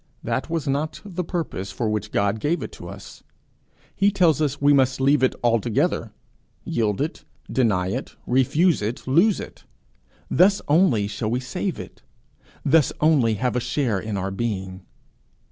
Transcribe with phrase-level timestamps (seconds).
[0.23, 3.21] That was not the purpose for which God gave it to us
[3.77, 6.11] I He tells us we must leave it altogether
[6.63, 9.63] yield it, deny it, refuse it, lose it:
[10.27, 12.01] thus only shall we save it,
[12.65, 14.85] thus only have a share in our own being.